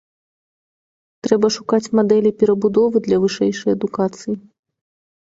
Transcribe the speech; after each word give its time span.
Трэба 1.25 1.47
шукаць 1.57 1.91
мадэлі 1.99 2.31
перабудовы 2.39 2.97
для 3.07 3.17
вышэйшай 3.25 3.71
адукацыі. 3.77 4.35